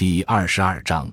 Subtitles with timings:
[0.00, 1.12] 第二十二章，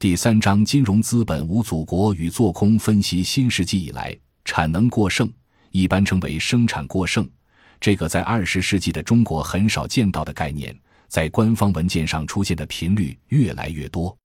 [0.00, 3.22] 第三章金融资本无祖国与做空分析。
[3.22, 5.32] 新世纪以来，产能过剩，
[5.70, 7.24] 一般称为生产过剩，
[7.78, 10.76] 这个在二十世纪的中国很少见到的概念，
[11.06, 14.18] 在官方文件上出现的频率越来越多。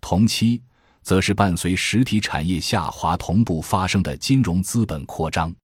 [0.00, 0.62] 同期，
[1.02, 5.54] 则是伴随实体产业下滑同步发生的金融资本扩张。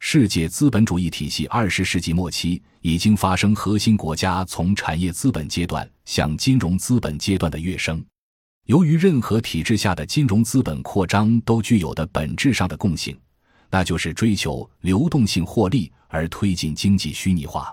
[0.00, 8.02] 世界资本主义体系二十世纪末期已经发生核心国家从产业资本阶段向金融资本阶段的跃升。
[8.64, 13.16] 由于任何体制下的金融资本扩张都具有的本质上的共性，
[13.70, 17.72] 那就是追求流动性获利而推进经济虚拟化。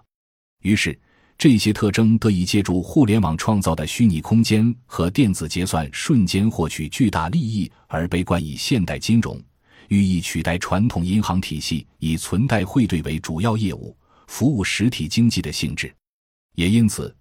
[0.61, 0.99] 于是，
[1.35, 9.41] 这些特征得以借助互联网创造的虚拟空间和电子结算，瞬间获取巨大利益，而被冠以现代金融。
[9.89, 13.97] 寓意取代传统银行体系以存贷汇兑为主要业务，
[14.27, 15.94] 服务实体经济的性质，
[16.55, 17.13] 也因此，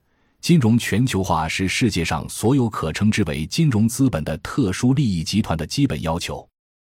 [0.42, 6.44] 金融全球化是世界上所有可称之为金融资本的特殊利益集团的基本要求。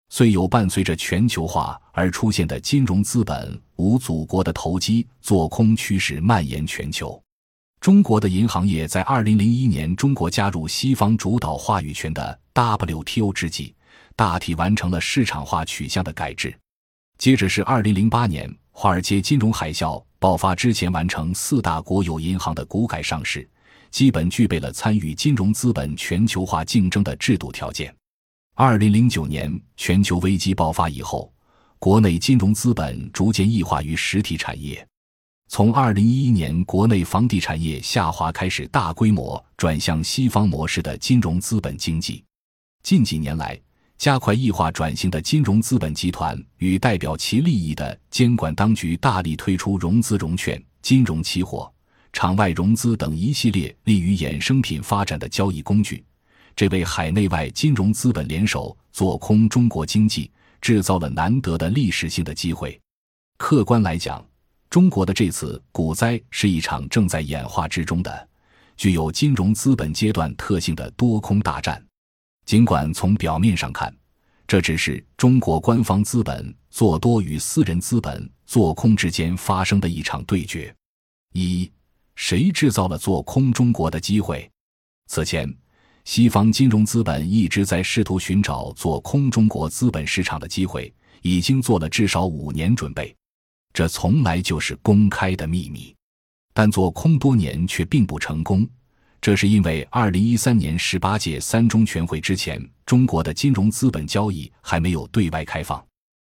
[0.09, 7.23] 虽有伴随着全球化而出现的金融资本无祖国的投机做空趋势蔓延全球，
[7.79, 13.73] 中国的银行业在二零零一年中国加入西方主导话语权的 WTO 之际。
[14.17, 16.53] 大体完成了市场化取向的改制，
[17.17, 23.49] 接着是二零零八年华尔街金融海啸爆发之前完成四大国有银行的股改上市，
[23.91, 27.95] 基本具备了参与金融资本全球化竞争的制度条件。
[28.55, 31.31] 二零零九年全球危机爆发以后，
[31.79, 34.87] 国内金融资本逐渐异化于实体产业，
[35.49, 42.25] 从二零一一年国内房地产业下滑开始，大规模转向西方模式的金融资本经济。
[42.83, 43.61] 近几年来，
[43.99, 51.73] 加快异化转型的金融资本集团与代表其利益的监管当局大力推出融资融券、金融期货、
[52.13, 56.05] 场外融资等一系列利于衍生品发展的交易工具，
[56.55, 60.31] 这为海内外金融资本联手做空中国经济
[60.61, 62.79] 制造了难得的历史性的机会。
[63.39, 64.25] 客观来讲，
[64.69, 68.29] 中国的这次股灾是一场正在演化之中的、
[68.77, 71.83] 具有金融资本阶段特性的多空大战。
[72.47, 73.93] 尽管从表面上看，
[74.47, 80.73] 这只是中国官方资本做多与私人资本做空之间发生的一场对决。
[81.33, 81.69] 一，
[82.15, 84.49] 谁制造了做空中国的机会？
[85.09, 85.53] 此前，
[86.05, 93.13] 西方金融资本一直在试图寻找做空中国资本市场的机会，已经做了至少五年准备。
[93.73, 95.93] 这从来就是公开的秘密，
[96.55, 98.65] 但做空多年却并不成功。
[99.21, 105.85] 这是因为二零一三年十八届三中全会之前，中国的金融资本交易还没有对外开放。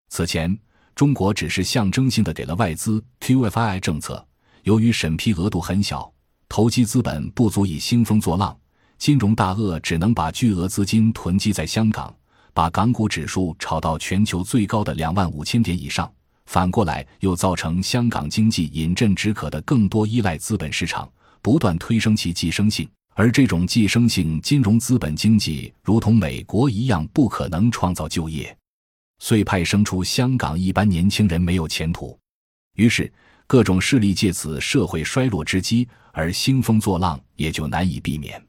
[0.08, 0.58] 此前，
[0.94, 4.26] 中国只是象征性的给了外资 QFII 政策，
[4.64, 6.12] 由于审批额度很小，
[6.48, 8.56] 投机资本不足以兴风作浪，
[8.98, 12.12] 金融大鳄只能把巨额资金囤积在香港，
[12.52, 16.10] 把港股指数炒到全球最高的两万五千点以上。
[16.46, 21.08] 反过来，又造成香港经济饮鸩止渴的更多依赖资本市场。
[21.42, 28.56] 不断推升其寄生性，而这种寄生性金融资本经济，如同美国一样，不可能创造就业，
[29.18, 32.18] 遂派生出香港一般年轻人没有前途。
[32.76, 33.12] 于是，
[33.46, 38.42] 各种势力借此社会衰落之机而兴风作浪，也就难以避免。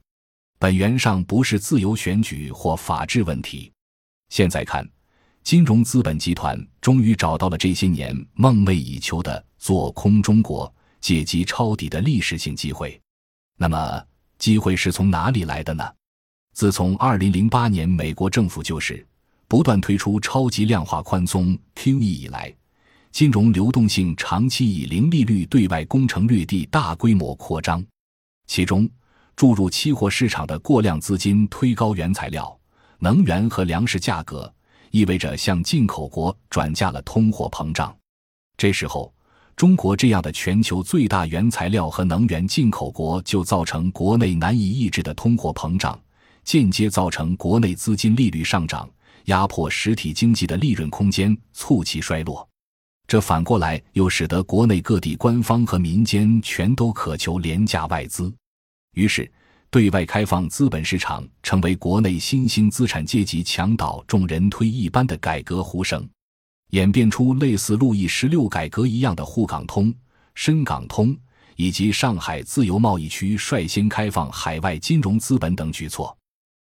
[0.58, 3.70] 本源上不是自由选举或法治问题。
[4.28, 4.88] 现在看，
[5.42, 10.72] 金融资本集团终于找到了这些年梦寐以求的做空中国。
[11.02, 12.98] 借机抄底的历史性机会，
[13.58, 14.02] 那么
[14.38, 15.84] 机会是从哪里来的呢？
[16.54, 19.04] 自从二零零八年美国政府就是
[19.48, 22.54] 不断推出超级量化宽松 QE 以来，
[23.10, 27.84] 金融流动性长期以零利率对外工程略地大规模扩张，
[28.46, 28.88] 其中
[29.34, 32.56] 注入期货市场的过量资金推高原材料、
[33.00, 34.54] 能源和粮食价格，
[34.92, 37.92] 意味着向进口国转嫁了通货膨胀。
[38.56, 39.12] 这时候。
[39.56, 45.98] 中国这样的全球最大原材料和能源进口国，就造成国内难以抑制的通货膨胀，
[46.42, 48.88] 间接造成国内资金利率上涨，
[49.26, 52.46] 压迫实体经济的利润空间，促其衰落。
[53.06, 58.32] 这反过来又使得国内各地官方和民间全都渴求廉价外资，
[58.94, 59.30] 于是
[59.70, 66.08] 对外开放资本市场成为国内新兴资产阶级墙倒众人推一般的改革呼声。
[66.72, 69.94] 演变出类似路易十六改革一样的沪港通、
[70.34, 71.14] 深港通，
[71.56, 76.16] 以及上海自由贸易区率先开放海外金融资本等举措。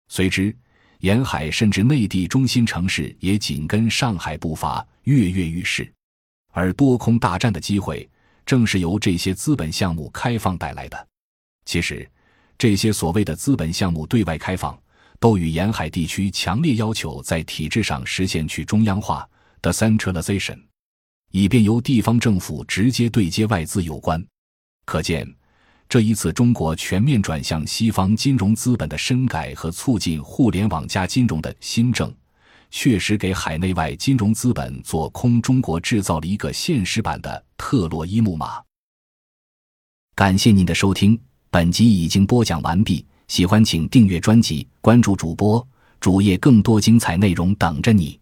[0.07, 0.55] 随之，
[0.99, 5.91] 沿海甚至内地中心城市也紧跟上海步伐，跃跃欲试。
[6.51, 8.07] 而多空大战的机会，
[8.45, 11.07] 正是由这些资本项目开放带来的。
[11.65, 12.07] 其实，
[12.59, 14.79] 这些所谓的资本项目对外开放，
[15.19, 19.27] 都与沿海地区强烈要求在体制上实现去中央化
[19.65, 20.59] （The Centralization），
[21.31, 24.23] 以便由地方政府直接对接外资有关。
[24.85, 25.27] 可见，
[25.89, 32.13] 这一次中国全面转向西方金融资本的深改和促进互联网加金融的新政，
[32.69, 38.61] 确实给海内外金融资本做空中国制造了一个现实版的特洛伊木马。
[40.13, 41.19] 感谢您的收听。
[41.49, 45.67] 本集已经播讲完毕，喜欢请订阅专辑，关注主播
[45.99, 48.19] 主页，更多精彩内容等着你。